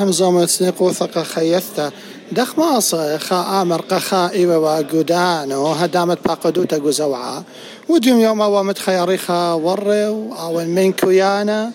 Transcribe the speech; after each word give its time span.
زومت 0.00 0.48
سنقو 0.48 0.92
ثقة 0.92 1.22
خيثتا 1.22 1.90
دخ 2.32 2.58
ماصة 2.58 3.18
خا 3.18 3.62
آمر 3.62 3.80
قخائي 3.80 4.46
وقودانو 4.46 5.66
هدامت 5.66 6.18
باقدوتا 6.24 6.76
قزوعا 6.76 7.42
وديم 7.88 8.20
يوم 8.20 8.40
ومت 8.40 8.78
خياريخا 8.78 9.52
وري 9.52 10.06
أو 10.06 10.64
من 10.64 10.92
كويانا 10.92 11.72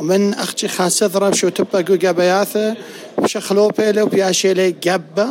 ومن 0.00 0.34
أختي 0.34 0.68
خاسذرة 0.68 1.30
شو 1.30 1.48
تبقى 1.48 1.82
قوقا 1.82 2.12
بياثة 2.12 2.76
وشخلو 3.18 3.68
بيلي 3.68 4.02
وبياشي 4.02 4.54
لي 4.54 4.70
قبة 4.86 5.28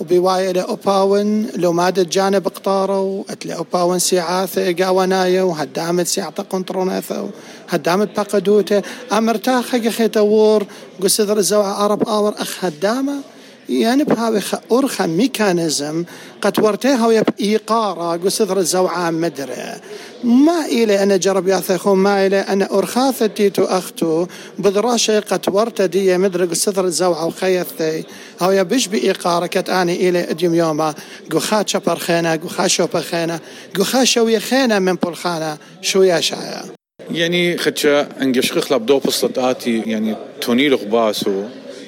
وبواية 0.00 0.52
لأوباون 0.52 1.46
لو 1.56 1.72
مادة 1.72 2.02
جانب 2.02 2.48
قطارو 2.48 3.24
اتلي 3.30 3.54
أوباون 3.54 3.98
سيعاثة 3.98 4.72
قاونايا 4.72 5.42
وهدامت 5.42 6.06
سيعطا 6.06 6.42
قنطروناثة 6.42 7.30
هدامت 7.68 8.16
باقدوته 8.16 8.82
أمرتاخ 9.12 9.64
خي 9.64 9.90
خيتور 9.90 10.66
قصدر 11.02 11.38
الزوعة 11.38 11.72
عرب 11.82 12.08
آور 12.08 12.34
أخ 12.38 12.64
هدامة. 12.64 13.31
يعني 13.80 14.04
بهاوي 14.04 14.40
أرخى 14.72 15.06
ميكانيزم. 15.06 16.04
قد 16.42 16.60
ورتيها 16.60 17.24
إيقارة 17.40 18.16
قصدر 18.16 18.58
الزوعة 18.58 19.10
مدري. 19.10 19.80
ما 20.24 20.64
إلي 20.66 21.02
أنا 21.02 21.16
جرب 21.16 21.48
ياثخون 21.48 21.98
ما 21.98 22.26
إلي 22.26 22.40
أنا 22.40 22.78
أرخاثة 22.78 23.26
تيتو 23.26 23.64
أختو. 23.64 24.26
بدراشة 24.58 25.20
قد 25.20 25.40
ورت 25.48 25.82
دي 25.82 26.18
مدري 26.18 26.46
قصدر 26.46 26.84
الزوعة 26.84 27.26
وخيثي 27.26 28.04
هو 28.42 28.50
يبش 28.50 28.86
بإيقارة 28.88 29.46
كت 29.46 29.70
أني 29.70 30.08
إلي 30.08 30.30
أديم 30.30 30.54
يوما. 30.54 30.94
قخا 31.30 31.64
شبر 31.66 31.98
خينا 31.98 32.34
قخا 32.34 32.66
شوبر 32.66 33.00
خينا 33.00 33.40
قخا 33.78 34.04
شوية 34.04 34.38
خينا 34.38 34.78
من 34.78 34.94
بولخانة 34.94 35.58
شوية 35.82 36.20
شايا 36.20 36.62
يعني 37.10 37.58
خدشة 37.58 38.00
انجش 38.00 38.52
خخلب 38.52 38.86
دو 38.86 38.98
بسطاتي 38.98 39.82
يعني 39.86 40.16
توني 40.40 40.68
لغباسو 40.68 41.42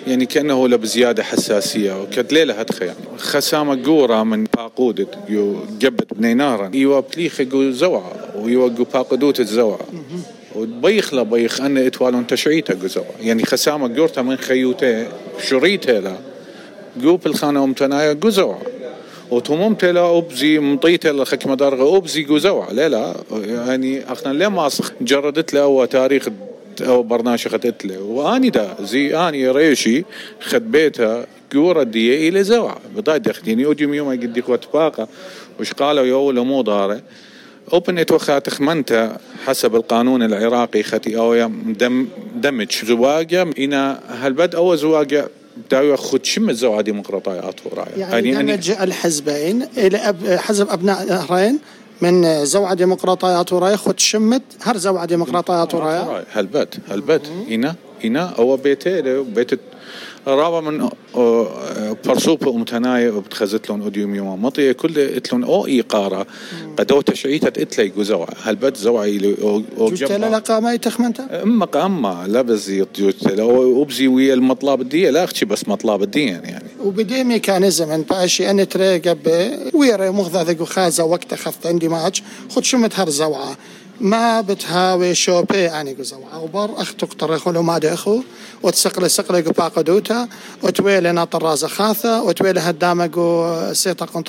يعني 0.07 0.27
كأنه 0.27 0.69
له 0.69 0.77
بزيادة 0.77 1.23
حساسية. 1.23 2.03
وكانت 2.03 2.33
ليلة 2.33 2.55
هتخ 2.55 2.83
يعني 2.83 2.99
خسامة 3.19 3.85
قورة 3.85 4.23
من 4.23 4.45
باقود 4.57 5.09
يو 5.29 5.57
جبت 5.81 6.15
بنينارا. 6.15 6.71
إيوا 6.75 7.01
بليخ 7.01 7.43
جو 7.43 7.71
زوعه 7.71 8.13
ويوا 8.37 8.69
جو 8.69 8.85
باقدوت 8.95 9.41
الزوعه 9.41 9.81
وبيخ 10.57 11.15
لا 11.15 11.23
بيخ. 11.23 11.61
أن 11.61 11.79
إتوالون 11.79 12.27
تشعيته 12.27 12.75
جو 12.75 12.87
زوعه 12.87 13.15
يعني 13.21 13.45
خسامة 13.45 13.97
قورتا 13.97 14.23
من 14.23 14.37
خيوته 14.37 15.07
شريته 15.49 15.99
لا. 15.99 16.17
جو 17.03 17.17
بالخانة 17.17 17.65
أمتنايا 17.65 18.13
جو 18.13 18.31
زوعه 18.31 18.63
وتممت 19.31 19.85
لا 19.85 20.19
أبزي 20.19 20.59
مطيت 20.59 21.07
لا 21.07 21.25
خك 21.25 21.47
مدار 21.47 21.97
أبزي 21.97 22.23
جو 22.23 22.39
زوعة 22.39 22.73
لا 22.73 22.89
لا 22.89 23.15
يعني 23.33 24.13
أخنا 24.13 24.33
ليه 24.33 24.49
ما 24.49 24.71
جردت 25.01 25.55
له 25.55 25.85
تاريخ 25.85 26.29
أو 26.83 27.03
برنامج 27.03 27.49
خدت 27.49 27.85
له 27.87 27.99
وآني 27.99 28.51
دا 28.51 28.77
زي 28.81 29.17
آني 29.17 29.51
ريشي 29.51 30.05
خد 30.41 30.71
بيتها 30.71 31.27
قورة 31.53 31.83
دي 31.83 32.29
إلى 32.29 32.45
زوع 32.45 32.79
بضايد 32.97 33.27
يخديني 33.27 33.67
وديم 33.67 33.95
يوم 33.95 34.11
قد 34.11 34.39
قوت 34.47 34.69
باقة. 34.75 35.09
وش 35.61 35.73
قالوا؟ 35.73 36.07
يو 36.07 36.45
مو 36.45 36.63
دارة. 36.63 37.01
اوبن 37.73 37.99
اتوخا 37.99 38.39
تخمنت 38.39 39.17
حسب 39.47 39.75
القانون 39.77 40.23
العراقي 40.23 40.83
ختي 40.83 41.17
أو 41.17 41.51
دم 41.67 42.09
دمج 42.35 42.85
زواجة. 42.85 43.47
إنا 43.59 44.01
هالبد 44.09 44.55
أو 44.55 44.75
زواجة 44.75 45.29
داوي 45.71 45.97
خد 45.97 46.25
شم 46.25 46.51
الزوعة 46.51 46.81
ديمقراطيات 46.81 47.55
وراي 47.67 47.87
يعني, 47.97 48.29
يعني 48.31 48.57
دمج 48.57 48.71
الحزبين 48.71 49.67
إلى 49.77 49.97
أب 49.97 50.27
حزب 50.27 50.71
أبناء 50.71 51.07
نهرين 51.07 51.59
من 52.01 52.45
زوعة 52.45 52.75
ديمقراطيات 52.75 53.53
وراي 53.53 53.77
خد 53.77 54.01
شمت 54.01 54.43
هر 54.63 54.77
زوعة 54.77 55.05
ديمقراطيات 55.05 55.75
وراي 55.75 56.25
هلبت 56.33 56.79
هلبت 56.89 57.27
هنا 57.51 57.75
هنا 58.05 58.35
أو 58.39 58.57
بيتي 58.57 59.03
بيت 59.23 59.61
رابا 60.27 60.61
من 60.61 60.89
برسوبة 62.05 62.55
امتناي 62.55 63.09
وبتخزت 63.09 63.69
لون 63.69 63.83
اوديوم 63.83 64.15
يوم 64.15 64.45
مطية 64.45 64.73
كل 64.73 64.99
اتلون 64.99 65.45
أو 65.45 65.67
إيقارة. 65.67 66.27
قدو 66.79 67.01
تشعيتة 67.01 67.63
اتلي 67.63 67.89
جوزوع 67.89 68.29
هلبت 68.43 68.77
زوعي 68.77 69.37
أو 69.43 69.91
جبا 69.91 70.25
لقا 70.25 70.61
ما 70.61 70.75
يتخمنتا 70.75 71.43
أما 71.43 71.67
قاما 71.67 72.25
لا 72.29 72.43
بزي 72.43 72.87
جوتلا 72.97 73.43
وبزي 73.45 74.09
ويا 74.09 74.35
المطلب 74.35 74.81
الدية 74.81 75.11
لا 75.11 75.25
أختي 75.25 75.45
بس 75.45 75.69
مطلب 75.69 76.03
الدية 76.03 76.33
يعني. 76.33 76.69
وبدي 76.85 77.25
ميكانيزم 77.25 77.91
ان 77.91 78.03
باشي 78.03 78.51
أن 78.51 78.69
تريقب. 78.69 79.19
ويري 79.75 80.11
مغذى 80.11 80.65
خازة 80.65 81.05
وقت 81.05 81.35
خفت 81.35 81.67
عندي 81.67 81.89
ماج. 81.89 82.23
خد 82.51 82.65
شو 82.65 82.79
متهر 82.79 83.09
زوعة؟ 83.09 83.57
ما 84.01 84.41
بتهاوي 84.41 85.15
شوبي 85.15 85.69
اني 85.69 85.93
قزو. 85.93 86.21
أو 86.35 86.47
بر 86.47 86.71
أختك 86.81 87.13
طريخو 87.13 87.51
لو 87.51 87.63
ما 87.63 87.81
أخو. 87.85 88.23
وتسقل 88.63 89.11
سقل 89.11 89.43
قباقة 89.43 89.83
دوتا. 89.83 90.29
وتويلي 90.63 91.13
ناطر 91.13 91.43
رازا 91.43 91.69
خاثة. 91.69 92.23
وتويلي 92.23 92.61
هدامة 92.61 93.11
قو 93.15 93.73
سيطة 93.73 94.23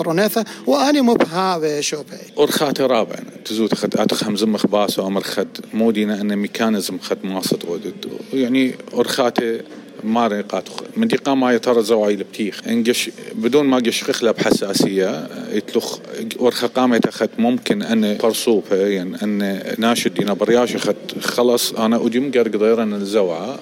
وأني 0.67 1.01
مو 1.01 1.13
بهاوي 1.13 1.81
شوبي. 1.81 2.17
ورخاتي 2.37 2.83
رابع. 2.83 3.15
تزود 3.45 3.73
خد 3.73 3.97
اتخم 3.97 4.35
زم 4.35 4.57
خباسو 4.57 5.07
أمر 5.07 5.23
خد. 5.23 5.47
مودينا 5.73 6.21
ان 6.21 6.35
ميكانيزم 6.35 6.99
خد 6.99 7.17
مواصط 7.23 7.65
ودد 7.65 8.05
يعني 8.33 8.75
ورخاتي 8.93 9.61
ما 10.03 10.41
قاتو 10.49 10.73
من 10.97 11.07
دي 11.07 11.15
قام 11.15 11.57
ترى 11.57 11.83
زواي 11.83 12.15
لبتيخ 12.15 12.61
انجش 12.67 13.09
بدون 13.35 13.65
ما 13.65 13.77
قش 13.77 14.03
خخلة 14.03 14.31
بحساسية 14.31 15.27
يتلخ 15.51 15.99
ورخه 16.39 16.67
قامة 16.67 17.01
اخذ 17.07 17.27
ممكن 17.37 17.81
أن 17.81 18.17
فرصوفه 18.17 18.75
يعني 18.75 19.23
أن 19.23 19.61
ناشد 19.77 20.13
دينا 20.13 20.33
برياش 20.33 20.75
اخذ 20.75 20.95
خلص 21.21 21.73
أنا 21.73 22.05
أجي 22.07 22.19
مقرق 22.19 22.51
ضيرا 22.57 22.83
الزوعه 22.83 23.59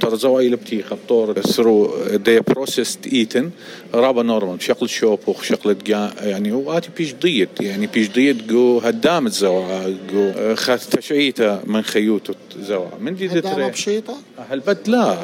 ترى 0.00 0.16
زواي 0.16 0.48
لبتي 0.48 0.82
خطور 0.82 1.40
ثرو 1.40 1.94
دي 2.14 2.40
بروسيست 2.40 3.06
ايتن 3.06 3.50
رابا 3.94 4.22
نورمال 4.22 4.62
شغل 4.62 4.90
شوب 4.90 5.18
وشغل 5.26 5.76
يعني 6.20 6.52
واتي 6.52 6.88
بيش 6.98 7.14
ضيت 7.14 7.48
يعني 7.60 7.86
بيش 7.86 8.10
ضيت 8.10 8.42
جو 8.42 8.78
هدام 8.78 9.26
الزوعة 9.26 9.88
جو 10.12 10.54
خاث 10.54 10.88
تشعيتة 10.88 11.60
من 11.66 11.82
خيوت 11.82 12.36
زوعة 12.60 12.98
من 13.00 13.14
دي 13.14 13.26
هدام 13.26 13.68
بشيطة؟ 13.68 14.16
هالبت 14.50 14.88
لا. 14.88 15.18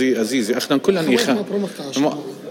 عزيزي 0.00 0.56
أخنا 0.56 0.76
كلنا 0.76 1.10
يخ 1.10 1.30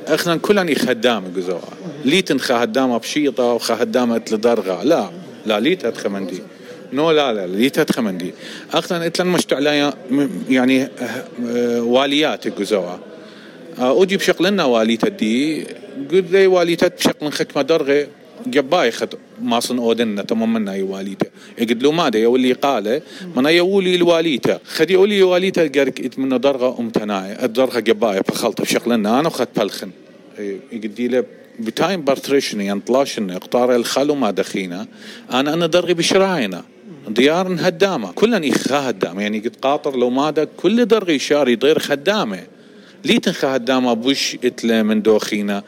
أخنا 0.07 0.37
كلنا 0.37 0.71
يخدام 0.71 1.23
جزوعة 1.35 1.69
ليتن 2.05 2.39
خا 2.39 2.63
هدامة 2.63 2.97
بشيطة 2.97 3.53
وخا 3.53 3.83
هدامة 3.83 4.21
لدرغة. 4.31 4.83
لا 4.83 5.09
لا 5.45 5.59
ليت 5.59 5.97
خمندي 5.97 6.41
نو 6.93 7.11
لا 7.11 7.33
لا 7.33 7.47
لي 7.47 7.69
تتخمندي 7.69 8.33
اخنا 8.73 9.05
إتلن 9.05 9.27
مش 9.27 9.45
تعلى 9.45 9.93
يعني 10.49 10.83
أه، 10.83 11.81
واليات 11.81 12.47
جزوا 12.47 12.97
أوجي 13.79 14.17
بشق 14.17 14.41
لنا 14.41 14.63
واليتا 14.65 15.09
دي. 15.09 15.63
قلت 16.11 16.31
لي 16.31 16.47
واليتا 16.47 16.87
بشق 16.87 17.23
من 17.23 17.31
خك 17.31 17.57
مدرغي 17.57 18.07
جباي 18.47 18.91
خد 18.91 19.13
ماصن 19.41 19.77
أودن 19.77 20.25
تمام 20.25 20.53
منا 20.53 20.75
يواليتا 20.75 21.25
يقول 21.57 21.83
له 21.83 21.91
ماذا 21.91 22.19
يولي 22.19 22.53
قال 22.53 23.01
من 23.35 23.45
يولي 23.45 23.95
الواليتا 23.95 24.59
خدي 24.65 24.93
يولي 24.93 25.23
واليتا 25.23 25.61
قرك 25.61 26.19
من 26.19 26.41
درغة 26.41 26.79
أمتناي. 26.79 27.45
الدرغة 27.45 27.79
جباي 27.79 28.21
فخلط 28.23 28.61
بشق 28.61 28.89
لنا 28.89 29.19
أنا 29.19 29.27
وخد 29.27 29.47
بلخن. 29.57 29.91
يقدي 30.71 31.07
له 31.07 31.23
بتايم 31.59 32.01
بارتريشن 32.01 32.61
ينطلاشن 32.61 33.31
اقطار 33.31 33.75
الخلو 33.75 34.15
ما 34.15 34.31
دخينا 34.31 34.87
أنا 35.31 35.53
أنا 35.53 35.67
درغي 35.67 35.93
بشراينا 35.93 36.63
ديار 37.07 37.55
هدامة. 37.59 38.11
كلن 38.11 38.51
إخا 38.51 38.89
هدامة. 38.89 39.21
يعني 39.21 39.39
قد 39.39 39.55
قاطر 39.61 39.95
لو 39.95 40.09
مادا 40.09 40.43
كل 40.43 40.85
درغي 40.85 41.19
شاري 41.19 41.55
دير 41.55 41.79
خدامة. 41.79 42.43
لي 43.05 43.19
تنخا 43.19 43.55
هدامة 43.55 43.93
بوش 43.93 44.37
اتلا 44.43 44.83
من 44.83 45.01
دوخينا 45.01 45.63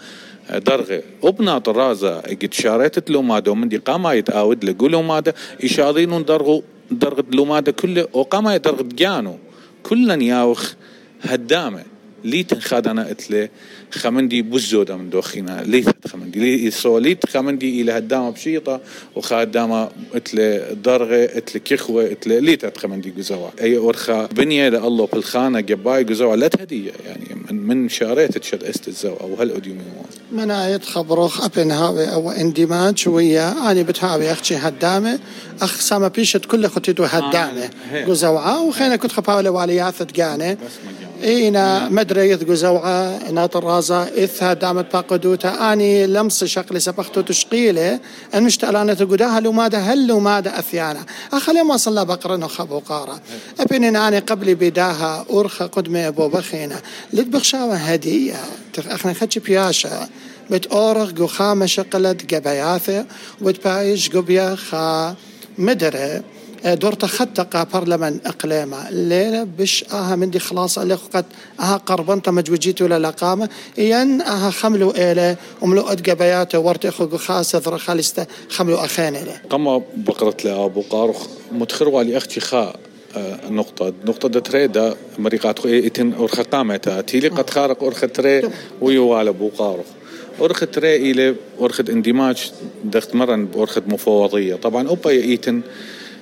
درغي 0.49 1.03
ابنا 1.23 1.57
طرازة 1.57 2.19
قد 2.19 2.53
شاريت 2.53 3.09
لو 3.09 3.21
مادا 3.21 3.51
ومن 3.51 3.69
دي 3.69 3.77
قاما 3.77 4.13
يتعاود 4.13 4.65
لقو 4.65 4.87
لو 4.87 5.01
مادا 5.01 5.33
يشارين 5.63 6.25
درغو 6.25 6.63
درغ 6.91 7.21
لو 7.31 7.45
مادا 7.45 7.71
كله 7.71 8.07
وقاما 8.13 8.55
يدرغ 8.55 8.81
جانو. 8.81 9.37
كلن 9.83 10.21
ياوخ 10.21 10.73
هدامة. 11.21 11.83
ليت 12.23 12.53
خادنا 12.59 13.11
اتلي 13.11 13.49
خمندي 13.91 14.41
بزودة 14.41 14.97
من 14.97 15.09
دوخينا. 15.09 15.63
ليت 15.65 16.07
خمندي. 16.07 16.39
لي 16.39 16.71
سوليت 16.71 17.25
خمندي 17.25 17.81
إلى 17.81 17.91
هدامة 17.91 18.29
بشيطة 18.29 18.81
وخادامة 19.15 19.89
اتلي 20.13 20.75
درغة 20.83 21.23
اتلي 21.23 21.59
كخوة 21.59 22.11
اتلي 22.11 22.39
ليت 22.39 22.77
خمندي 22.77 23.09
جزوا 23.09 23.49
أي 23.61 23.77
أرخا 23.77 24.25
بنية 24.25 24.67
الله 24.67 25.07
بالخانة 25.07 25.59
جباي 25.59 26.03
جزوا 26.03 26.35
لا 26.35 26.47
تهدية 26.47 26.91
يعني 27.05 27.25
من, 27.49 27.67
من 27.67 27.89
شاريت 27.89 28.37
تشد 28.37 28.63
أست 28.63 28.87
الزوا 28.87 29.21
أو 29.21 29.35
هل 29.35 29.51
أديومي 29.51 29.81
من 30.31 30.51
آية 30.51 30.79
خبروخ 30.79 31.45
أبن 31.45 31.71
هاوي 31.71 32.13
أو 32.13 32.31
اندماج 32.31 33.09
ويا 33.09 33.71
أنا 33.71 33.81
بتهاوي 33.81 34.31
أختي 34.31 34.55
هدامة 34.55 35.19
أخ 35.61 35.79
سامة 35.79 36.07
بيشت 36.07 36.45
كل 36.45 36.67
خطيتو 36.67 37.03
هدامة 37.03 37.69
آه. 37.93 38.05
جزوا 38.05 38.57
وخينا 38.57 38.95
كنت 38.95 39.11
خباولة 39.11 39.49
والياثة 39.49 40.05
جانة 41.21 41.37
إينا 41.37 41.89
مدري 41.89 42.29
يثقو 42.29 42.53
زوعة 42.53 43.31
ناط 43.31 43.57
الرازة 43.57 44.03
إثها 44.03 44.53
دامت 44.53 44.93
باقدوتا. 44.93 45.73
أني 45.73 46.07
لمس 46.07 46.43
شقلي 46.43 46.79
سبختو 46.79 47.21
تشقيلة 47.21 47.99
المشتلانة 48.35 48.93
تقودها 48.93 49.39
لمادة 49.39 49.77
هل 49.77 50.07
لمادة 50.07 50.59
أثيانا. 50.59 51.05
أخلي 51.33 51.63
ما 51.63 51.77
صلى 51.77 52.05
بقرة 52.05 52.47
خبو 52.47 52.79
قارة. 52.79 53.21
أبين 53.59 53.95
أني 53.95 54.19
قبل 54.19 54.55
بداها 54.55 55.25
أرخى 55.29 55.65
قدمي 55.65 56.07
أبو 56.07 56.27
بخينا. 56.27 56.81
لتبخشاوة 57.13 57.75
هدية. 57.75 58.39
أخنا 58.77 59.13
خدش 59.13 59.37
بياشا. 59.37 60.07
بتأورغ 60.49 61.11
جو 61.11 61.27
خامة 61.27 61.65
شقلت 61.65 62.33
قبياثة. 62.33 63.05
وبتبايش 63.41 64.09
قبيا 64.09 64.55
خا 64.55 65.15
مدري. 65.57 66.21
دورتا 66.65 67.07
خطقة 67.07 67.67
برلمان 67.73 68.19
إقليمة. 68.25 68.89
ليلة 68.89 69.47
بش 69.59 69.85
آها 69.93 70.15
مندي 70.15 70.39
خلاص 70.39 70.77
اللي 70.77 70.97
قد 71.13 71.25
آها 71.59 71.77
قربنتا 71.77 72.31
مجوجيتو 72.31 72.87
للقامة 72.87 73.49
ين 73.77 74.21
آها 74.21 74.51
خملو 74.51 74.91
إيلة 74.91 75.35
وملو 75.61 75.81
أدقبياته 75.81 76.59
ورتي 76.59 76.91
خو 76.91 77.17
خاصة 77.17 77.59
ذرا 77.65 77.77
خالستا 77.77 78.25
خملو 78.49 78.75
أخين 78.75 79.15
إيلة. 79.15 79.41
قام 79.49 79.81
بقرة 79.95 80.37
لأبو 80.45 80.81
قارخ 80.89 81.27
متخروا 81.51 82.03
لي 82.03 82.17
أختي 82.17 82.39
خا 82.39 82.73
نقطة. 83.49 83.93
نقطة 84.05 84.39
تريدا 84.39 84.95
مريقات 85.19 85.59
خو 85.59 85.69
إتن 85.69 86.13
أرخ 86.13 86.39
قامتا. 86.41 87.01
تيلي 87.01 87.27
قد 87.27 87.49
خارق 87.49 87.83
أرخ 87.83 87.99
تري 88.13 88.49
ويوال 88.81 89.27
أبو 89.27 89.49
قارخ 89.57 89.85
أرخ 90.41 90.59
تري 90.59 90.95
إلى 90.95 91.35
أرخ 91.61 91.79
اندماج 91.79 92.51
دخت 92.83 93.15
مرن 93.15 93.45
بأرخ 93.45 93.77
مفوضية. 93.87 94.55
طبعا 94.55 94.87
أوبا 94.87 95.09
إيتن 95.09 95.61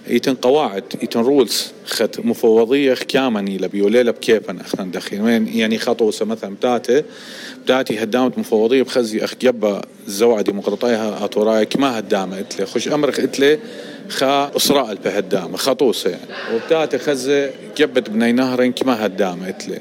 ايتن 0.09 0.35
قواعد 0.35 0.83
ايتن 1.01 1.19
رولز 1.19 1.71
خد 1.85 2.09
مفوضية 2.23 2.93
كامني 2.93 3.57
لبيوليلا 3.57 4.11
بكيفن 4.11 4.59
اخنا 4.59 4.91
دخين 4.91 5.47
يعني 5.47 5.77
خطوة 5.77 6.13
مثلا 6.21 6.55
بتاعته 6.55 7.03
بتاعتي 7.63 8.03
هدامت 8.03 8.37
مفوضية 8.37 8.83
بخزي 8.83 9.23
اخ 9.23 9.33
جبا 9.41 9.81
الزوعة 10.07 10.41
ديمقراطيها 10.41 11.25
اتوراي 11.25 11.65
كما 11.65 11.99
هدامت 11.99 12.59
لي 12.59 12.65
خش 12.65 12.87
امرك 12.87 13.19
اتلي 13.19 13.59
خا 14.09 14.57
اسراء 14.57 14.95
بهدامة 14.95 15.57
خطوسة 15.57 16.09
يعني 16.09 16.55
وبتاعتي 16.55 16.97
خزة 16.97 17.49
جبت 17.77 18.09
بني 18.09 18.31
نهرين 18.31 18.71
كما 18.71 19.05
هدامت 19.05 19.67
لي 19.67 19.79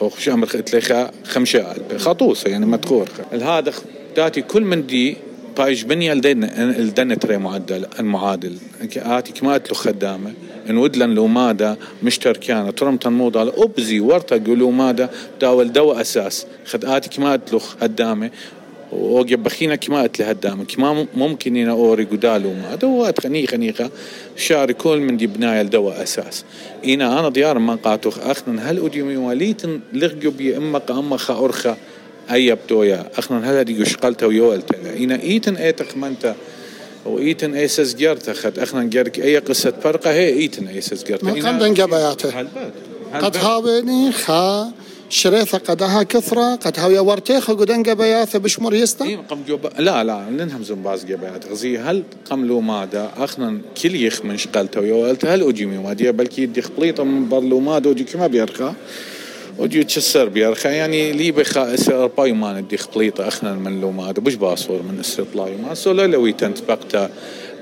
وخش 0.00 0.28
امرك 0.28 0.56
اتلي 0.56 0.80
خا 0.80 1.10
خمشة 1.24 1.74
خطوسة 1.98 2.50
يعني 2.50 2.66
مدخور 2.66 3.08
الهذا 3.32 3.72
بتاعتي 4.12 4.42
كل 4.42 4.62
من 4.62 4.86
دي 4.86 5.16
بايش 5.58 5.82
بنيا 5.82 6.12
الدن 6.12 6.44
الدن 6.44 7.18
تري 7.18 7.38
معدل 7.38 7.86
المعادل. 7.98 8.56
آتي 8.96 9.32
كما 9.32 9.58
له 9.58 9.74
خدامة. 9.74 10.32
إن 10.70 10.76
ودلن 10.76 11.14
لو 11.14 11.26
مادا 11.26 11.76
مشتركانا 12.02 12.70
ترم 12.70 12.96
تنموض 12.96 13.36
على 13.36 13.52
أبزي 13.56 14.00
ورتا 14.00 14.36
قولوا 14.36 14.72
مادا 14.72 15.10
داول 15.40 15.72
دوا 15.72 16.00
أساس. 16.00 16.46
خد 16.64 16.84
آتي 16.84 17.08
كما 17.08 17.40
له 17.52 17.58
خدامة. 17.58 18.30
وجب 18.92 19.42
بخينا 19.42 19.74
كما 19.74 20.08
له 20.20 20.26
هدامة 20.28 20.64
كما 20.64 21.06
ممكن 21.14 21.56
إن 21.56 21.68
أوري 21.68 22.04
قدالو 22.04 22.52
ما 22.52 22.74
دوات 22.74 23.20
خني 23.20 23.46
خنيقة 23.46 23.90
شاري 24.36 24.72
كل 24.72 25.00
من 25.00 25.16
دي 25.16 25.26
بناية 25.26 25.60
الدواء 25.60 26.02
أساس. 26.02 26.44
إنا 26.84 27.20
أنا 27.20 27.28
ديار 27.28 27.58
من 27.58 27.76
قاتوخ. 27.76 28.18
أخنا 28.18 28.70
هل 28.70 28.84
أديمي 28.84 29.16
وليتن 29.16 29.80
لغيو 29.92 30.30
بي 30.30 30.56
إمك 30.56 30.90
أما 30.90 31.16
خا 31.16 31.34
أرخا 32.30 32.34
أيبتويا 32.34 33.10
أخنا 33.18 33.50
هلا 33.50 33.62
دي 33.62 33.82
يشقلتا 33.82 34.26
ويولتا 34.26 34.96
إنا 34.96 35.22
إيتن 35.22 35.56
إيتخ 35.56 35.96
منتا 35.96 36.36
وإيتن 37.06 37.54
أيسس 37.54 37.94
جرتا 37.94 38.32
خد 38.32 38.58
أخنا 38.58 38.84
جرك 38.84 39.20
أي 39.20 39.38
قصة 39.38 39.72
فرقة 39.82 40.10
هي 40.10 40.28
إيتن 40.28 40.68
أيسس 40.68 41.04
جرتا 41.04 41.26
ما 41.26 41.32
قد 41.32 41.80
قبياته 41.80 42.46
قد 43.14 43.36
هاويني 43.36 44.12
خا 44.12 44.72
شريثة 45.10 45.58
قدها 45.58 46.02
كثرة. 46.02 46.54
قد 46.54 46.78
هاوية 46.78 47.00
ورتيخ 47.00 47.50
قدن 47.50 47.82
قبياته 47.82 48.38
بشمر 48.38 48.74
يستا. 48.74 49.04
قم 49.28 49.42
لا 49.78 50.04
لا 50.04 50.30
ننهم 50.30 50.62
زنباز 50.62 51.04
قبيات 51.04 51.46
غزي 51.50 51.78
هل 51.78 52.02
قم 52.30 52.44
لو 52.44 52.60
مادا؟ 52.60 53.10
أخنا 53.16 53.58
كل 53.82 54.04
يخ 54.04 54.24
من 54.24 54.36
شقلتا 54.38 54.80
ويولتا 54.80 55.34
هل 55.34 55.48
أجيمي 55.48 55.78
مادية 55.78 56.10
بلكي 56.10 56.46
دي 56.46 56.62
خبليطة 56.62 57.04
من 57.04 57.28
برلو 57.28 57.60
مادا. 57.60 57.90
وجي 57.90 58.04
كما 58.04 58.26
بيرخا 58.26 58.74
وديو 59.60 59.82
تشسر 59.82 60.28
بيرخا 60.28 60.68
يعني 60.68 61.12
لي 61.12 61.30
بخا 61.30 61.74
اسر 61.74 62.06
باي 62.06 62.32
ما 62.32 62.60
ندي 62.60 62.76
خبليطة 62.76 63.28
اخنا 63.28 63.54
من 63.54 63.80
لو 63.80 63.90
بش 64.18 64.34
باصور 64.34 64.82
من 64.82 64.98
استطلاعي 65.00 65.56
ما 65.56 65.74
سولا 65.74 66.06
لو 66.06 66.30
تنتبقتا 66.30 67.10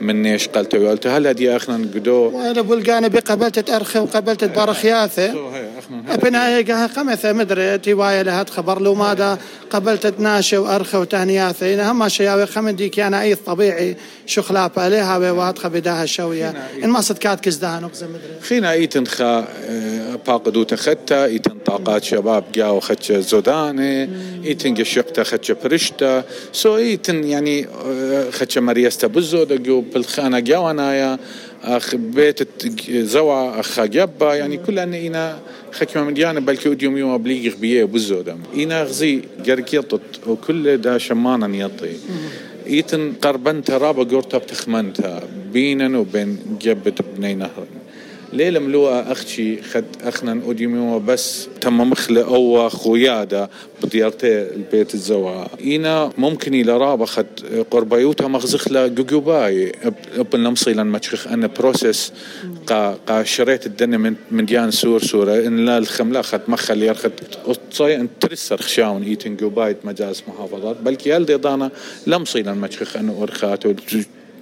من 0.00 0.22
نيش 0.22 0.48
قلت 0.48 0.76
قلت 0.76 1.06
هل 1.06 1.26
هدي 1.26 1.56
أخنا 1.56 1.76
نقدو 1.76 2.30
وأنا 2.34 2.62
بلقانا 2.62 3.08
بقبلت 3.08 3.70
ارخي 3.70 3.98
وقبلت 3.98 4.44
بارخياثه 4.44 5.34
ابنا 6.08 6.48
هيقها 6.48 6.86
خمسة 6.86 7.32
مدري 7.32 7.78
تيوايا 7.78 8.22
لها 8.22 8.44
خبر 8.44 8.82
لو 8.82 8.94
ماذا. 8.94 9.38
قبلت 9.70 10.06
تناشي 10.06 10.56
وأرخي 10.56 10.98
وتهنياثة. 10.98 11.74
إن 11.74 11.80
هم 11.80 12.08
شياوي 12.08 12.46
خمدي 12.46 13.06
أنا 13.06 13.22
اي 13.22 13.34
طبيعي. 13.34 13.96
شو 14.26 14.42
خلاف 14.42 14.78
عليها 14.78 15.30
وادخل 15.30 15.70
بداها 15.70 16.06
شوية. 16.06 16.54
إن 16.84 16.88
ما 16.88 17.00
صدقات 17.00 17.40
كزدها 17.40 17.80
نقزة 17.80 18.06
مدري 18.06 18.40
خينا 18.40 18.72
ايتن 18.72 19.06
خا 19.06 19.48
باقدو 20.26 20.62
تختا 20.62 21.24
ايتن 21.24 21.58
طاقات 21.66 22.04
شباب 22.04 22.44
جاو 22.54 22.80
خدش 22.80 23.12
زوداني 23.12 24.10
ايتن 24.44 24.74
قشقتا 24.74 25.22
خدش 25.22 25.52
برشتا. 25.52 26.24
سو 26.52 26.76
ايتن 26.76 27.24
يعني 27.24 27.68
خدش 28.32 28.58
مريستا 28.58 29.06
بزو 29.06 29.44
دقو 29.44 29.80
بالخانة 29.94 30.38
جاوانايا 30.38 31.18
أخ 31.64 31.94
بيت 31.94 32.48
زوا 32.90 33.60
أخ 33.60 33.80
جبا 33.80 34.34
يعني 34.34 34.56
كل 34.56 34.78
أن 34.78 34.94
إنا 34.94 35.38
خكمة 35.72 36.04
من 36.04 36.14
ديانا 36.14 36.40
بلكي 36.40 36.68
وديوم 36.68 36.96
يوم 36.96 37.16
بليغ 37.18 37.54
بيه 37.56 37.84
بزو 37.84 38.20
دم 38.20 38.38
إنا 38.56 38.82
غزي 38.82 39.22
جرك 39.44 39.74
يطط 39.74 40.00
وكل 40.26 40.78
دا 40.78 40.98
شمانا 40.98 41.56
يطي 41.56 41.96
إيتن 42.66 43.12
قربنتا 43.22 43.78
رابا 43.78 44.02
قرطة 44.02 44.38
بتخمنتا 44.38 45.22
بينا 45.52 45.98
وبين 45.98 46.38
جبت 46.60 47.02
بني 47.02 47.34
نهر. 47.34 47.66
ليلة 48.32 48.60
ملوءة 48.60 49.12
أختي 49.12 49.62
خد 49.62 49.84
أخنا 50.02 50.42
أوديميو 50.44 50.98
بس 50.98 51.48
تم 51.60 51.80
مخلة 51.90 52.24
أو 52.24 52.68
خويادة 52.68 53.50
بديارتي 53.82 54.42
البيت 54.42 54.94
الزوا. 54.94 55.44
إينا 55.60 56.12
ممكن 56.18 56.54
إلى 56.54 56.76
رابا 56.76 57.06
خد 57.06 57.26
قربيوتا 57.70 58.26
مغزخلة 58.26 58.86
جوجوباي. 58.86 59.72
أبن 60.16 60.40
نمصي 60.40 60.72
لن 60.72 60.86
متشخ 60.86 61.26
أنا 61.26 61.46
بروسيس 61.46 62.12
قا 62.66 62.98
قا 63.06 63.22
شريت 63.22 63.66
الدنيا 63.66 63.98
من 63.98 64.14
من 64.30 64.46
ديان 64.46 64.70
سور 64.70 65.02
سورة. 65.02 65.46
إن 65.46 65.64
لا 65.64 65.78
الخملا 65.78 66.22
خد 66.22 66.40
مخل 66.48 66.82
يرخد 66.82 67.12
أصي 67.72 67.96
أن 67.96 68.08
ترسر 68.20 68.56
خشاون 68.62 69.02
إيتن 69.02 69.36
جوبايت 69.36 69.76
مجاز 69.84 70.22
محافظات. 70.28 70.76
بلكي 70.80 71.10
يلدي 71.10 71.36
دانا 71.36 71.70
لمصي 72.06 72.42
لن 72.42 72.54
متشخ 72.54 72.96
أنا 72.96 73.22
أرخات 73.22 73.66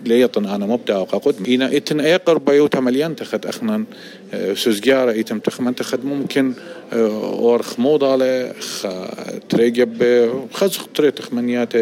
ليطن 0.04 0.46
أنا 0.46 0.66
مبدع 0.66 0.98
وقد 0.98 1.48
إنا 1.48 1.76
إتن 1.76 2.00
ايقر 2.00 2.38
بيوتا 2.38 2.80
مليان 2.80 3.16
تخد 3.16 3.46
اخنا 3.46 3.84
سوزجارة 4.54 5.20
إتم 5.20 5.38
تخمن 5.38 5.74
تخد 5.74 6.04
ممكن 6.04 6.52
أورخ 6.92 7.80
موضة 7.80 8.52
خ 8.52 8.86
تريجب 9.48 10.02
خزخ 10.52 10.86
تري 10.94 11.10
تخمنيات 11.10 11.72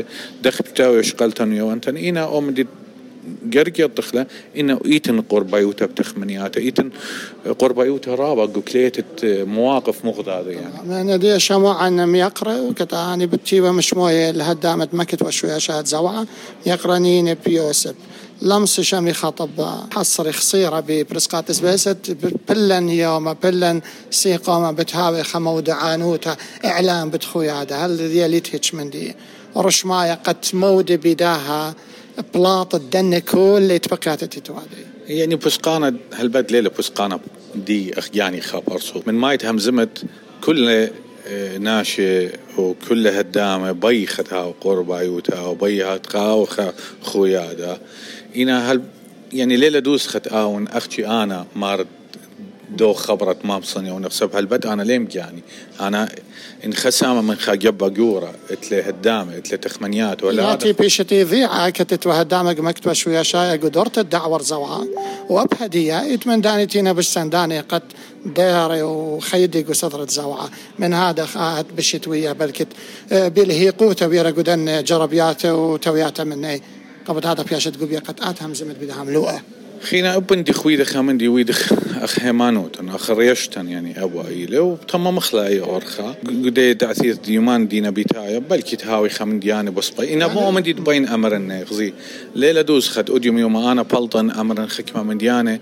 دخ 0.42 0.62
بتاوي 0.62 1.02
شقلتن 1.02 1.52
يوانتن. 1.52 1.96
إنا 1.96 2.24
أومدي 2.24 2.66
جرجي 3.46 3.84
الطخلة 3.84 4.26
إنه 4.56 4.80
إيتن 4.86 5.20
قربيوتا 5.20 5.86
بتخمنياته 5.86 6.58
إيتن 6.58 6.90
قربيوتا 7.58 8.14
رابع 8.14 8.44
قكليت 8.44 8.96
مواقف 9.24 10.04
مغضاضة 10.04 10.50
يعني. 10.50 10.90
يعني 10.90 11.18
دي 11.18 11.38
شموع 11.38 11.76
عن 11.82 12.14
يقرأ 12.14 12.60
وكتاني 12.60 13.26
بتشيبه 13.26 13.70
مشموية 13.70 14.30
لهدامة 14.30 14.88
مكت 14.92 15.22
وشوية 15.22 15.58
شاهد 15.58 15.86
زوعة 15.86 16.26
يقرنين 16.66 17.34
بيوسف. 17.34 17.94
لمس 18.42 18.80
شامي 18.80 19.12
خطب 19.12 19.50
حصري 19.92 20.32
خصيرة 20.32 20.80
ببرسقات 20.88 21.52
سبيست 21.52 22.16
بلن 22.48 22.88
يوم 22.88 23.32
بلن 23.32 23.80
سيقوم 24.10 24.72
بتهاوي 24.72 25.22
خمو 25.22 25.60
دعانوتا 25.60 26.36
إعلام 26.64 27.10
بتخويادة. 27.10 27.86
هل 27.86 27.90
ذي 27.96 28.26
اللي 28.26 28.40
تهج 28.40 28.70
من 28.72 28.90
دي؟ 28.90 29.14
رشماية 29.56 30.14
قد 30.14 30.36
مود 30.52 30.92
بداها 30.92 31.74
بلاط 32.34 32.74
الدنة 32.74 33.18
كل 33.18 33.70
يتبقى 33.70 34.16
تتوادي 34.16 34.66
يعني 35.08 35.36
بسقانة 35.36 35.94
هالبد 36.12 36.50
ليلة 36.52 36.70
بسقانة 36.78 37.20
دي 37.54 37.98
أخياني 37.98 38.40
خبر 38.40 38.78
صوت 38.80 39.08
من 39.08 39.14
ما 39.14 39.32
يتهمزمت 39.32 40.04
كل 40.44 40.88
ناشئ 41.58 42.30
وكل 42.58 43.08
هدامة 43.08 43.72
بيختها 43.72 44.42
وقرب 44.44 44.92
عيوتها 44.92 45.46
وبيها 45.46 45.96
تقاوخة 45.96 46.74
خويادا. 47.02 47.78
إنا 48.36 48.72
هل 48.72 48.82
يعني 49.32 49.56
ليلة 49.56 49.78
دوس 49.78 50.06
خت 50.06 50.26
آون 50.26 50.68
أختي 50.68 51.06
أنا 51.06 51.46
مارد 51.56 51.86
دو 52.70 52.92
خبرت 52.92 53.44
مامصني 53.44 53.90
ونخسب 53.90 54.36
هالبد 54.36 54.66
أنا 54.66 54.82
ليم 54.82 55.08
يعني؟ 55.14 55.42
أنا 55.80 56.08
إن 56.64 56.74
خسامه 56.74 57.20
من 57.20 57.34
خاجبا 57.34 57.88
جورا 57.88 58.32
إتلي 58.50 58.80
هدامه 58.80 59.36
إتلي 59.36 59.58
تخمنيات 59.58 60.24
ولا 60.24 60.50
ياتي 60.50 60.72
بيشتي 60.72 61.22
ذي 61.22 61.44
عاكتت 61.44 62.06
وهدامك 62.06 62.60
مكتوى 62.60 62.94
شوية 62.94 63.22
شاي 63.22 63.56
قدرت 63.56 63.98
الدعوة 63.98 64.42
زوعة 64.42 64.86
وابهدية 65.28 66.02
يتمن 66.02 66.40
داني 66.40 66.66
تينا 66.66 66.92
بستنداني 66.92 67.60
قد 67.60 67.82
داري 68.26 68.82
وخيدي 68.82 69.62
قصدرت 69.62 70.10
زوعة 70.10 70.50
من 70.78 70.94
هذا 70.94 71.26
خاهت 71.26 71.66
بشتوية 71.76 72.32
بلكت 72.32 72.68
آه، 73.12 73.28
بالهيقو 73.28 73.92
تويرا 73.92 74.30
قدن 74.30 74.84
جربياته 74.84 75.54
وتوياته 75.54 76.24
مني. 76.24 76.62
قبل 77.06 77.26
هذا 77.26 77.42
بياشت 77.42 77.82
قبيا 77.82 78.00
قد 78.00 78.20
آتهم 78.22 78.54
زمت 78.54 78.76
بدها 78.76 79.04
ملوءة 79.04 79.42
خينا 79.84 80.16
ابن 80.16 80.42
دي 80.42 80.52
خوي 80.52 80.76
دخا 80.76 81.00
من 81.00 81.18
دي 81.18 81.28
ويدخ 81.28 81.72
اخ 82.02 82.20
هيمانوتن 82.20 82.88
اخ 82.88 83.10
ريشتن 83.10 83.68
يعني 83.68 84.02
ابو 84.04 84.22
ايله 84.22 84.60
وتم 84.60 85.04
مخلا 85.04 85.46
اي 85.46 85.60
اورخا 85.60 86.14
قدي 86.26 86.74
دعثيت 86.74 87.20
ديومان 87.24 87.68
دينا 87.68 87.90
بيتايا 87.90 88.38
بلكي 88.38 88.76
تهاوي 88.76 89.08
خمن 89.08 89.40
دياني 89.40 89.70
بصبي 89.70 90.14
أنا 90.14 90.26
مو 90.26 90.50
من 90.50 90.62
دي 90.62 90.72
بين 90.72 91.08
امرن 91.08 91.50
يغزي 91.50 91.92
ليلة 92.34 92.62
دوز 92.62 92.88
خد 92.88 93.10
اوديوم 93.10 93.38
يوم 93.38 93.56
آنا 93.56 93.82
بلطن 93.82 94.30
امرن 94.30 94.66
خكمه 94.68 95.02
من 95.02 95.18
ديانه 95.18 95.60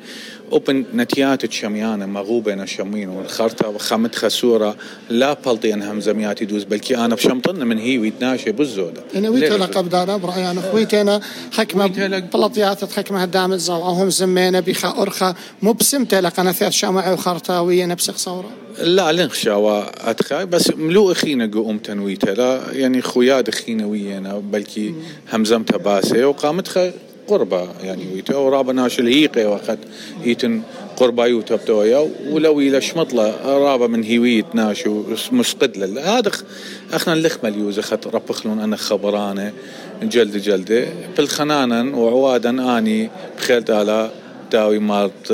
أوبن 0.52 0.84
نتيات 0.94 1.46
تشميانه 1.46 2.06
مغوبة 2.06 2.54
نشمين 2.54 3.08
والخرطة 3.08 3.68
وخمت 3.68 4.14
خسورة 4.14 4.76
لا 5.10 5.32
بلطي 5.32 5.74
انهم 5.74 6.00
زمياتي 6.00 6.44
دوز 6.44 6.64
بلكي 6.64 6.96
أنا 6.96 7.14
بشمطن 7.14 7.66
من 7.66 7.78
هي 7.78 7.98
ويتناشي 7.98 8.52
بالزودة 8.52 9.02
أنا 9.14 9.28
ويت 9.28 9.52
لقب 9.52 9.88
دارا 9.88 10.16
برأي 10.16 10.50
أنا 10.50 10.60
خويتنا 10.60 11.20
حكمة 11.52 11.86
بلطيات 12.18 12.92
حكمة 12.92 13.22
هدام 13.22 13.52
الزوعهم 13.52 14.10
زمينا 14.10 14.60
بخا 14.60 15.02
أرخا 15.02 15.34
مو 15.62 15.72
بسمته 15.72 16.20
لقنا 16.20 16.52
ثلاث 16.52 16.72
شمع 16.72 17.12
وخرطاوية 17.12 17.86
نفس 17.86 18.10
صورة. 18.10 18.50
لا 18.78 19.12
لنخشى 19.12 19.50
واتخا 19.50 20.44
بس 20.44 20.70
ملو 20.70 21.12
اخينا 21.12 21.50
قوم 21.54 21.78
تنويته 21.78 22.32
لا 22.32 22.60
يعني 22.72 23.02
خويا 23.02 23.40
دخينا 23.40 23.86
ويانا 23.86 24.38
بلكي 24.38 24.94
همزمتها 25.32 25.76
باسة 25.76 26.26
وقامت 26.26 26.68
قربة 27.28 27.68
يعني 27.82 28.14
ويتا 28.14 28.36
ورابا 28.36 28.72
ناش 28.72 28.98
الهيقة 29.00 29.48
وقت 29.48 29.78
ايتن 30.26 30.62
قربا 30.96 31.26
يوتا 31.26 31.56
بتويا 31.56 32.10
ولو 32.30 32.60
إلى 32.60 32.80
شمطلة 32.80 33.34
رابا 33.44 33.86
من 33.86 34.02
هيوية 34.02 34.44
ناش 34.54 34.88
مسقدلة 35.32 36.18
هذا 36.18 36.30
أخنا 36.92 37.14
اللخمة 37.14 37.48
اليوز 37.48 37.78
اخت 37.78 38.06
ربخلون 38.06 38.60
أنا 38.60 38.76
خبرانة 38.76 39.52
جلد 40.02 40.36
جلدة 40.36 40.86
بالخنانا 41.16 41.96
وعوادا 41.96 42.78
آني 42.78 43.10
بخيلت 43.38 43.70
على 43.70 44.10
داوي 44.52 44.78
مالت 44.78 45.32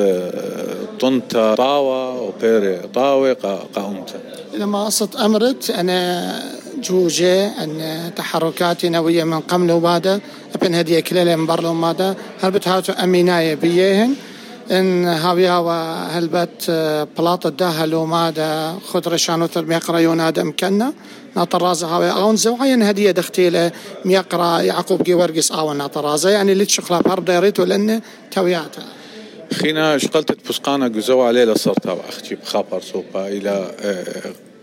طنطا 1.00 1.54
طاوة 1.54 2.22
وبيري 2.22 2.80
طاوة 2.94 3.32
قاومتا. 3.74 4.20
لما 4.54 4.84
قصت 4.84 5.16
أمرت 5.16 5.70
أنا 5.70 6.42
جوجي 6.80 7.46
أن 7.46 8.10
تحركاتي 8.16 8.88
نوية 8.88 9.24
من 9.24 9.40
قمل 9.40 9.72
وبادا 9.72 10.20
أبن 10.54 10.74
هدية 10.74 11.00
كليلة 11.00 11.36
من 11.36 11.46
برلو 11.46 11.74
مادا 11.74 12.14
هربت 12.42 12.68
هاتو 12.68 12.92
أميناية 12.92 13.54
بيهن 13.54 14.14
إن 14.70 15.04
هاويها 15.04 15.58
وهلبت 15.58 16.70
بلاطة 17.18 17.50
داها 17.50 17.86
لو 17.86 18.06
مادا 18.06 18.78
خد 18.86 19.08
رشانو 19.08 19.46
تر 19.46 19.64
ميقرأ 19.64 19.98
يونادا 19.98 20.42
مكنا 20.42 20.92
ناطر 21.36 21.62
رازا 21.62 21.86
هاوي 21.86 22.10
أون 22.10 22.36
زوعين 22.36 22.82
هدية 22.82 23.10
دختيلة 23.10 23.72
ميقرأ 24.04 24.60
يعقوب 24.60 25.02
جي 25.02 25.14
ورقس 25.14 25.52
اون 25.52 25.76
ناطر 25.76 26.04
رازا 26.04 26.30
يعني 26.30 26.52
اللي 26.52 26.64
تشخلا 26.64 27.00
بهرب 27.00 27.24
دايريتو 27.24 27.64
لأنه 27.64 28.00
توياتا 28.30 28.82
خينا 29.52 29.98
شقلت 29.98 30.48
بسقانا 30.48 30.88
جزوا 30.88 31.24
عليه 31.24 31.44
لصرتا 31.44 31.92
واختي 31.92 32.34
بخبر 32.34 32.80
سوبا 32.80 33.28
إلى 33.28 33.74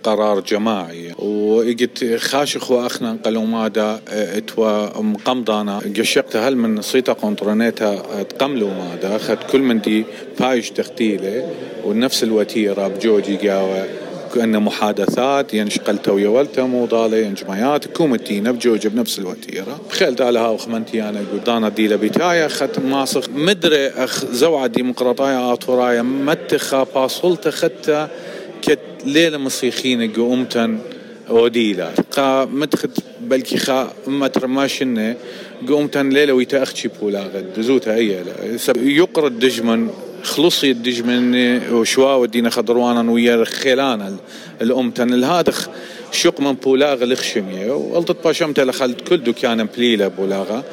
قرار 0.05 0.39
جماعي. 0.39 1.13
وإجت 1.19 2.15
خاشخ 2.19 2.71
وأخنا 2.71 3.17
قالوا 3.25 3.45
ماذا 3.45 4.01
اتوا 4.09 5.01
مقمضانا 5.01 5.81
قشقت 5.97 6.35
هل 6.35 6.57
من 6.57 6.81
صيتا 6.81 7.13
قنطرنيتا 7.13 8.23
تقملوا 8.29 8.69
ماذا 8.69 9.15
أخذ 9.15 9.35
كل 9.51 9.59
من 9.59 9.81
دي 9.81 10.05
بايش 10.39 10.69
تختيلة. 10.69 11.49
ونفس 11.85 12.23
الوتيرة 12.23 12.87
بجوجي 12.87 13.49
قاوة. 13.49 13.85
كأن 14.35 14.59
محادثات 14.59 15.53
ينشقل 15.53 15.97
ويا 16.07 16.29
ولتا 16.29 16.63
مو 16.63 16.85
ضالة 16.85 17.17
ينجمعات 17.17 17.85
كومتينا 17.85 18.51
بجوجة 18.51 18.87
بنفس 18.87 19.19
الوتيرة. 19.19 19.79
بخيل 19.89 20.15
تالها 20.15 20.47
وخمنتي 20.47 21.09
أنا 21.09 21.21
قدانا 21.33 21.69
ديلا 21.69 21.95
بتايا 21.95 22.47
خت 22.47 22.79
ماسخ 22.79 23.29
مدري 23.29 23.87
أخ 23.87 24.25
زوعة 24.25 24.67
ديمقراطية 24.67 25.53
آطورايا 25.53 26.01
متخا 26.01 26.83
باصلت 26.95 27.47
خدتا 27.47 28.09
كت 28.65 28.79
ليلة 29.05 29.37
مصيخين 29.37 30.11
قومتن 30.13 30.79
وديلا 31.29 31.91
قا 32.11 32.45
مدخت 32.45 32.89
بلكي 33.21 33.57
خا 33.57 33.93
ما 34.07 34.27
ترماشنه 34.27 35.15
قومتن 35.67 36.09
ليلة 36.09 36.33
ويتأخشي 36.33 36.89
بولا 37.01 37.23
غد. 37.23 37.53
دزوتها 37.57 37.95
أي 37.95 38.23
يقرا 38.77 39.27
الدجمن 39.27 39.89
خلصي 40.23 40.71
الدجمن 40.71 41.35
وشوا 41.71 42.13
ودينا 42.13 42.49
خضروانا 42.49 43.11
ويا 43.11 43.43
خيلان 43.43 44.17
الأمتن. 44.61 45.13
الهادخ 45.13 45.69
شق 46.11 46.39
من 46.39 46.53
بولاغ 46.53 47.03
الخشمية 47.03 47.71
وقلت 47.71 48.17
باشمت 48.25 48.59
لخلت 48.59 49.01
كل 49.01 49.17
دكان 49.17 49.67
بليلة 49.77 50.07
بولاغا 50.07 50.63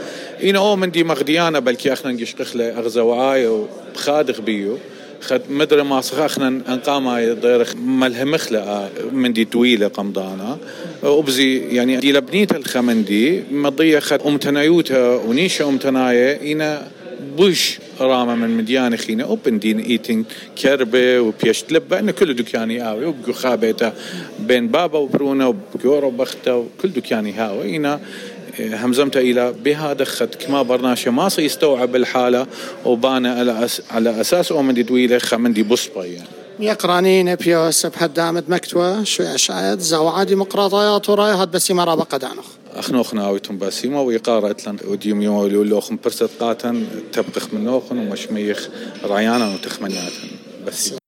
إنا 0.44 0.58
أو 0.58 0.76
من 0.76 0.90
دي 0.90 1.04
مغديانا 1.04 1.58
بلكي 1.58 1.92
أخنا 1.92 2.12
نجيش 2.12 2.34
قخلة 2.34 2.78
أغزواي 2.78 3.46
وبخادخ 3.46 4.40
بيو. 4.40 4.78
خد 5.22 5.40
مدري 5.50 5.82
ما 5.82 6.00
صخخنا 6.00 6.48
انقام 6.48 7.34
ضيرخ 7.40 7.76
ملهمخلة 7.76 8.90
من 9.12 9.32
دي 9.32 9.44
طويلة 9.44 9.88
قمضانا. 9.88 10.58
وبزي 11.02 11.58
يعني 11.58 11.96
دي 11.96 12.12
لبنيت 12.12 12.56
الخمندي 12.56 13.42
مضية 13.52 13.98
خد 13.98 14.22
امتنايوتا 14.26 15.16
ونيشة 15.16 15.68
أمتناية 15.68 16.52
إنا 16.52 16.88
بوش 17.36 17.78
رامة 18.00 18.34
من 18.34 18.56
مديان 18.56 18.96
خينا. 18.96 19.24
اوبن 19.24 19.58
دين 19.58 19.78
إيتين 19.80 20.24
كربة 20.62 21.20
وبيشت 21.20 21.72
لبة 21.72 21.98
إن 21.98 22.10
كل 22.10 22.34
دكاني 22.34 22.80
هاوي. 22.80 23.06
وبقو 23.06 23.32
خابيتا 23.32 23.92
بين 24.40 24.68
بابا 24.68 24.98
وبرونا 24.98 25.46
وبقورو 25.46 26.10
بختا 26.10 26.52
وكل 26.52 26.88
دكاني 26.88 27.32
هاوي. 27.32 27.76
إنا 27.76 28.00
همزمت 28.60 29.16
إلى 29.16 29.54
بها 29.64 29.92
دخت 29.92 30.34
كما 30.34 30.62
برناشة. 30.62 31.10
ما 31.10 31.28
سيستوعب 31.28 31.96
الحالة 31.96 32.46
وبانا 32.84 33.34
على, 33.34 33.64
أس 33.64 33.82
على 33.90 34.20
أساس 34.20 34.52
أومن 34.52 34.84
دويلة 34.84 35.18
خمندي 35.18 35.62
بصبا 35.62 36.04
يعني. 36.04 36.28
يقرانين 36.60 37.34
بيوس 37.34 37.86
بهدامد 37.86 38.44
مكتوى 38.50 39.04
شوية 39.04 39.36
شايد 39.36 39.78
زوعة 39.78 40.24
ديمقراطيات 40.24 41.10
وراي 41.10 41.32
هاد 41.32 41.50
بس 41.50 41.70
ما 41.70 41.84
رابق 41.84 42.16
دانخ 42.16 42.46
أخنوخنا 42.74 43.28
ويتم 43.28 43.58
باسيما 43.58 44.00
ويقارة 44.00 44.56
لن 44.66 44.76
وديوم 44.84 45.22
يوم 45.22 45.46
لوخن 45.46 45.98
برست 46.04 46.30
قاتن 46.40 46.86
تبقخ 47.12 47.54
من 47.54 47.64
نوخن 47.64 47.98
ومشميخ 47.98 48.68
رعيانا 49.04 49.54
وتخمنياتن. 49.54 50.28
بس. 50.66 51.01